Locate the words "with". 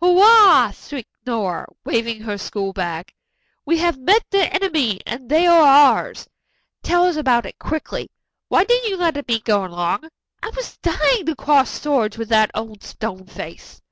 12.16-12.28